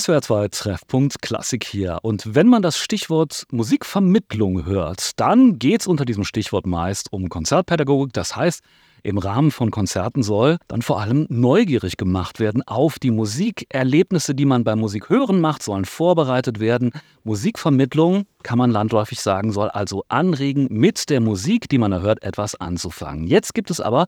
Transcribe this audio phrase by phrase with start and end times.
[0.00, 2.00] SWR 2 Treffpunkt Klassik hier.
[2.02, 7.28] Und wenn man das Stichwort Musikvermittlung hört, dann geht es unter diesem Stichwort meist um
[7.28, 8.12] Konzertpädagogik.
[8.12, 8.60] Das heißt,
[9.04, 14.46] im Rahmen von Konzerten soll dann vor allem neugierig gemacht werden auf die Musikerlebnisse, die
[14.46, 16.90] man beim Musikhören macht, sollen vorbereitet werden.
[17.22, 22.56] Musikvermittlung, kann man landläufig sagen, soll also anregen, mit der Musik, die man erhört, etwas
[22.56, 23.28] anzufangen.
[23.28, 24.06] Jetzt gibt es aber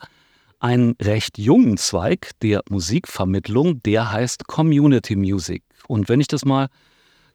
[0.58, 5.62] einen recht jungen Zweig der Musikvermittlung, der heißt Community Music.
[5.88, 6.68] Und wenn ich das mal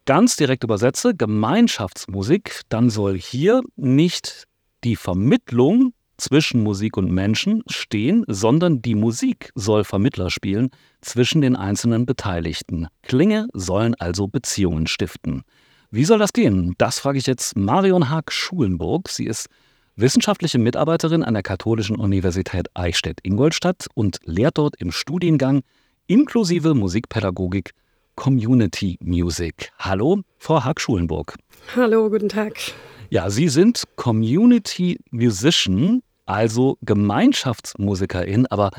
[0.05, 4.48] ganz direkt übersetze, Gemeinschaftsmusik, dann soll hier nicht
[4.84, 10.70] die Vermittlung zwischen Musik und Menschen stehen, sondern die Musik soll Vermittler spielen
[11.01, 12.88] zwischen den einzelnen Beteiligten.
[13.01, 15.43] Klinge sollen also Beziehungen stiften.
[15.90, 16.76] Wie soll das gehen?
[16.77, 19.09] Das frage ich jetzt Marion Haag-Schulenburg.
[19.09, 19.48] Sie ist
[19.95, 25.62] wissenschaftliche Mitarbeiterin an der Katholischen Universität Eichstätt-Ingolstadt und lehrt dort im Studiengang
[26.08, 27.72] inklusive Musikpädagogik
[28.16, 29.72] Community Music.
[29.80, 31.35] Hallo, Frau Haag-Schulenburg.
[31.76, 32.54] Hallo, guten Tag.
[33.10, 38.48] Ja, Sie sind Community Musician also Gemeinschaftsmusikerin.
[38.48, 38.71] Aber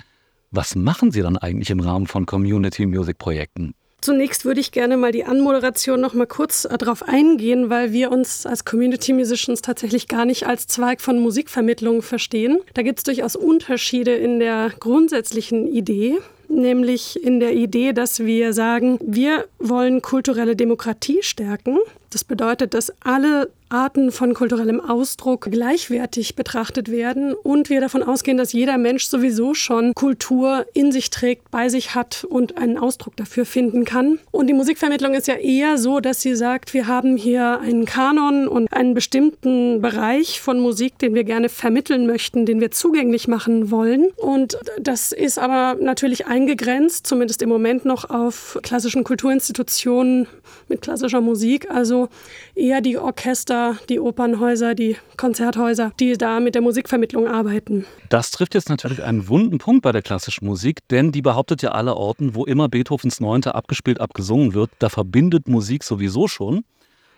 [0.50, 3.74] was machen Sie dann eigentlich im Rahmen von Community Music Projekten?
[4.02, 8.10] Zunächst würde ich gerne mal die Anmoderation noch mal kurz äh, darauf eingehen, weil wir
[8.10, 12.58] uns als Community Musicians tatsächlich gar nicht als Zweig von Musikvermittlung verstehen.
[12.74, 18.52] Da gibt es durchaus Unterschiede in der grundsätzlichen Idee nämlich in der Idee, dass wir
[18.52, 21.78] sagen, wir wollen kulturelle Demokratie stärken.
[22.10, 28.36] Das bedeutet, dass alle Arten von kulturellem Ausdruck gleichwertig betrachtet werden und wir davon ausgehen,
[28.36, 33.16] dass jeder Mensch sowieso schon Kultur in sich trägt, bei sich hat und einen Ausdruck
[33.16, 34.18] dafür finden kann.
[34.30, 38.46] Und die Musikvermittlung ist ja eher so, dass sie sagt, wir haben hier einen Kanon
[38.46, 43.70] und einen bestimmten Bereich von Musik, den wir gerne vermitteln möchten, den wir zugänglich machen
[43.70, 44.10] wollen.
[44.16, 50.26] Und das ist aber natürlich eingegrenzt, zumindest im Moment noch auf klassischen Kulturinstitutionen
[50.68, 52.08] mit klassischer Musik, also
[52.54, 57.84] eher die Orchester die Opernhäuser, die Konzerthäuser, die da mit der Musikvermittlung arbeiten.
[58.08, 61.70] Das trifft jetzt natürlich einen wunden Punkt bei der klassischen Musik, denn die behauptet ja
[61.72, 66.64] alle Orten, wo immer Beethovens Neunte abgespielt, abgesungen wird, da verbindet Musik sowieso schon.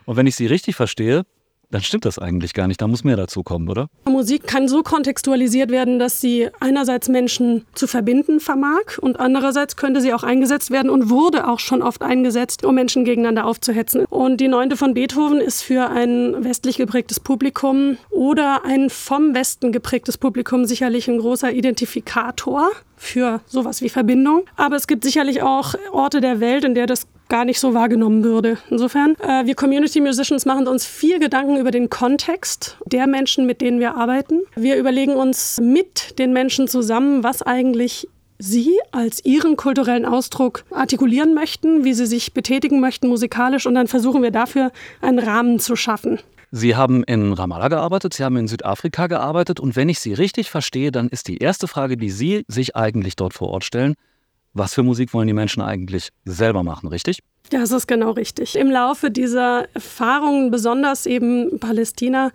[0.05, 1.25] Und wenn ich Sie richtig verstehe,
[1.71, 2.81] dann stimmt das eigentlich gar nicht.
[2.81, 3.87] Da muss mehr dazu kommen, oder?
[4.05, 10.01] Musik kann so kontextualisiert werden, dass sie einerseits Menschen zu verbinden vermag und andererseits könnte
[10.01, 14.05] sie auch eingesetzt werden und wurde auch schon oft eingesetzt, um Menschen gegeneinander aufzuhetzen.
[14.05, 19.71] Und die Neunte von Beethoven ist für ein westlich geprägtes Publikum oder ein vom Westen
[19.71, 24.45] geprägtes Publikum sicherlich ein großer Identifikator für sowas wie Verbindung.
[24.55, 28.23] Aber es gibt sicherlich auch Orte der Welt, in der das gar nicht so wahrgenommen
[28.23, 28.57] würde.
[28.69, 33.61] Insofern, äh, wir Community Musicians machen uns viel Gedanken über den Kontext der Menschen, mit
[33.61, 34.41] denen wir arbeiten.
[34.55, 41.33] Wir überlegen uns mit den Menschen zusammen, was eigentlich Sie als Ihren kulturellen Ausdruck artikulieren
[41.33, 44.71] möchten, wie Sie sich betätigen möchten musikalisch und dann versuchen wir dafür
[45.01, 46.19] einen Rahmen zu schaffen.
[46.51, 50.49] Sie haben in Ramallah gearbeitet, Sie haben in Südafrika gearbeitet und wenn ich Sie richtig
[50.49, 53.95] verstehe, dann ist die erste Frage, die Sie sich eigentlich dort vor Ort stellen,
[54.55, 57.19] was für Musik wollen die Menschen eigentlich selber machen, richtig?
[57.51, 58.55] Das ist genau richtig.
[58.55, 62.31] Im Laufe dieser Erfahrungen, besonders eben Palästina,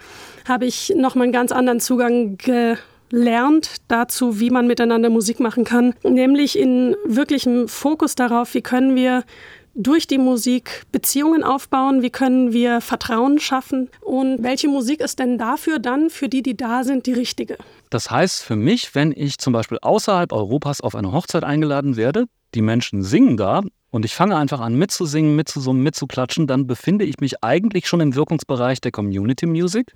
[0.47, 5.95] habe ich nochmal einen ganz anderen Zugang gelernt dazu, wie man miteinander Musik machen kann,
[6.05, 9.25] nämlich in wirklichem Fokus darauf, wie können wir
[9.75, 12.03] durch die Musik Beziehungen aufbauen?
[12.03, 13.89] Wie können wir Vertrauen schaffen?
[14.01, 17.57] Und welche Musik ist denn dafür dann, für die, die da sind, die richtige?
[17.91, 22.27] Das heißt für mich, wenn ich zum Beispiel außerhalb Europas auf eine Hochzeit eingeladen werde,
[22.55, 27.19] die Menschen singen da und ich fange einfach an mitzusingen, mitzusummen, mitzuklatschen, dann befinde ich
[27.21, 29.95] mich eigentlich schon im Wirkungsbereich der Community Music.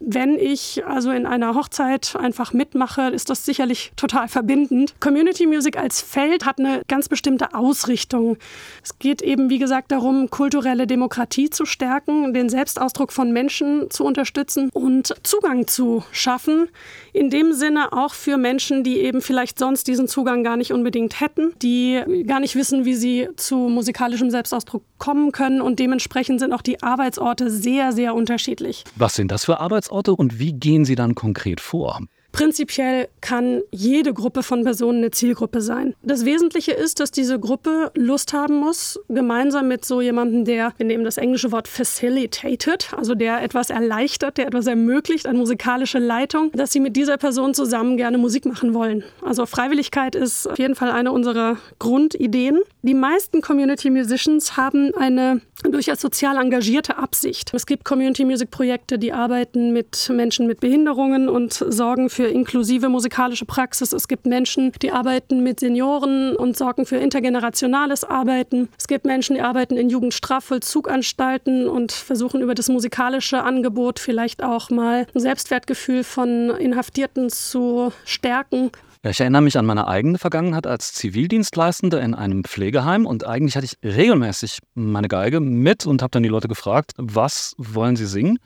[0.00, 4.94] Wenn ich also in einer Hochzeit einfach mitmache, ist das sicherlich total verbindend.
[5.00, 8.36] Community Music als Feld hat eine ganz bestimmte Ausrichtung.
[8.84, 14.04] Es geht eben, wie gesagt, darum, kulturelle Demokratie zu stärken, den Selbstausdruck von Menschen zu
[14.04, 16.68] unterstützen und Zugang zu schaffen.
[17.12, 21.20] In dem Sinne auch für Menschen, die eben vielleicht sonst diesen Zugang gar nicht unbedingt
[21.20, 25.60] hätten, die gar nicht wissen, wie sie zu musikalischem Selbstausdruck kommen können.
[25.60, 28.84] Und dementsprechend sind auch die Arbeitsorte sehr, sehr unterschiedlich.
[28.94, 29.87] Was sind das für Arbeitsorte?
[29.88, 32.00] Einsatzorte und wie gehen Sie dann konkret vor?
[32.30, 35.94] Prinzipiell kann jede Gruppe von Personen eine Zielgruppe sein.
[36.02, 40.86] Das Wesentliche ist, dass diese Gruppe Lust haben muss, gemeinsam mit so jemandem, der, wir
[40.86, 46.52] nehmen das englische Wort facilitated, also der etwas erleichtert, der etwas ermöglicht, eine musikalische Leitung,
[46.52, 49.02] dass sie mit dieser Person zusammen gerne Musik machen wollen.
[49.22, 52.60] Also Freiwilligkeit ist auf jeden Fall eine unserer Grundideen.
[52.82, 57.52] Die meisten Community Musicians haben eine durchaus sozial engagierte Absicht.
[57.52, 62.88] Es gibt Community Music Projekte, die arbeiten mit Menschen mit Behinderungen und sorgen für inklusive
[62.88, 63.92] musikalische Praxis.
[63.92, 68.68] Es gibt Menschen, die arbeiten mit Senioren und sorgen für intergenerationales Arbeiten.
[68.78, 74.70] Es gibt Menschen, die arbeiten in Jugendstrafvollzuganstalten und versuchen über das musikalische Angebot vielleicht auch
[74.70, 78.70] mal ein Selbstwertgefühl von Inhaftierten zu stärken.
[79.04, 82.44] Ich erinnere mich an meine eigene Vergangenheit als Zivildienstleistender in einem
[82.78, 86.92] Pflegeheim und eigentlich hatte ich regelmäßig meine Geige mit und habe dann die Leute gefragt,
[86.96, 88.38] was wollen sie singen?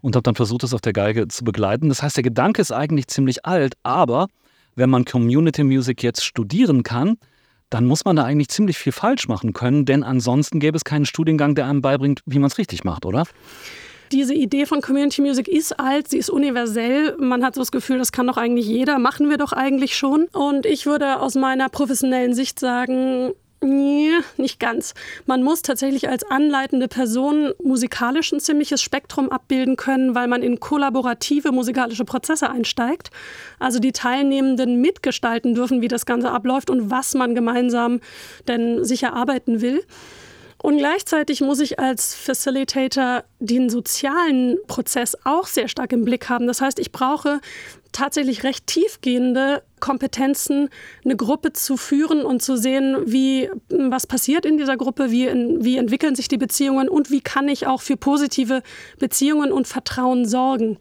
[0.00, 1.88] Und habe dann versucht, das auf der Geige zu begleiten.
[1.88, 4.28] Das heißt, der Gedanke ist eigentlich ziemlich alt, aber
[4.76, 7.16] wenn man Community Music jetzt studieren kann,
[7.68, 11.04] dann muss man da eigentlich ziemlich viel falsch machen können, denn ansonsten gäbe es keinen
[11.04, 13.24] Studiengang, der einem beibringt, wie man es richtig macht, oder?
[14.12, 17.16] Diese Idee von Community Music ist alt, sie ist universell.
[17.18, 20.26] Man hat so das Gefühl, das kann doch eigentlich jeder, machen wir doch eigentlich schon.
[20.32, 24.94] Und ich würde aus meiner professionellen Sicht sagen, Nee, nicht ganz.
[25.26, 30.60] Man muss tatsächlich als anleitende Person musikalisch ein ziemliches Spektrum abbilden können, weil man in
[30.60, 33.10] kollaborative musikalische Prozesse einsteigt.
[33.58, 38.00] Also die Teilnehmenden mitgestalten dürfen, wie das Ganze abläuft und was man gemeinsam
[38.48, 39.84] denn sicher arbeiten will.
[40.62, 46.46] Und gleichzeitig muss ich als Facilitator den sozialen Prozess auch sehr stark im Blick haben.
[46.46, 47.40] Das heißt, ich brauche
[47.92, 50.68] tatsächlich recht tiefgehende Kompetenzen,
[51.02, 55.28] eine Gruppe zu führen und zu sehen, wie was passiert in dieser Gruppe, wie,
[55.64, 58.62] wie entwickeln sich die Beziehungen und wie kann ich auch für positive
[58.98, 60.78] Beziehungen und Vertrauen sorgen.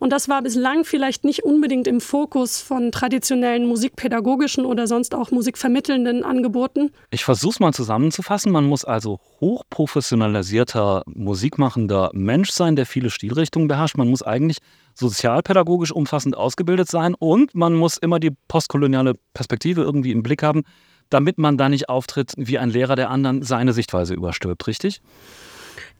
[0.00, 5.30] Und das war bislang vielleicht nicht unbedingt im Fokus von traditionellen musikpädagogischen oder sonst auch
[5.30, 6.90] musikvermittelnden Angeboten.
[7.10, 8.50] Ich versuche es mal zusammenzufassen.
[8.50, 13.98] Man muss also hochprofessionalisierter, musikmachender Mensch sein, der viele Stilrichtungen beherrscht.
[13.98, 14.58] Man muss eigentlich
[14.94, 20.62] sozialpädagogisch umfassend ausgebildet sein und man muss immer die postkoloniale Perspektive irgendwie im Blick haben,
[21.10, 25.02] damit man da nicht auftritt wie ein Lehrer, der anderen seine Sichtweise überstülpt, richtig?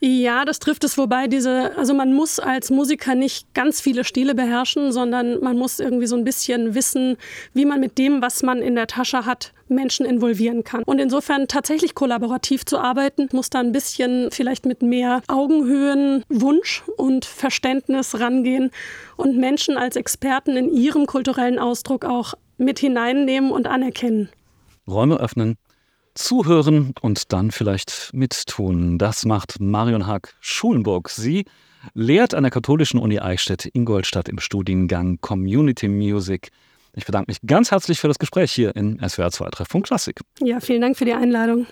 [0.00, 4.34] Ja, das trifft es, wobei diese, also man muss als Musiker nicht ganz viele Stile
[4.34, 7.16] beherrschen, sondern man muss irgendwie so ein bisschen wissen,
[7.52, 10.82] wie man mit dem, was man in der Tasche hat, Menschen involvieren kann.
[10.84, 16.82] Und insofern tatsächlich kollaborativ zu arbeiten, muss da ein bisschen vielleicht mit mehr Augenhöhen, Wunsch
[16.96, 18.70] und Verständnis rangehen
[19.16, 24.28] und Menschen als Experten in ihrem kulturellen Ausdruck auch mit hineinnehmen und anerkennen.
[24.88, 25.56] Räume öffnen,
[26.14, 28.98] zuhören und dann vielleicht mittun.
[28.98, 31.08] Das macht Marion Haag Schulenburg.
[31.08, 31.44] Sie
[31.94, 36.50] lehrt an der Katholischen Uni Eichstätt Ingolstadt im Studiengang Community Music.
[36.94, 40.20] Ich bedanke mich ganz herzlich für das Gespräch hier in SWR 2 Treffpunkt Klassik.
[40.40, 41.66] Ja, vielen Dank für die Einladung.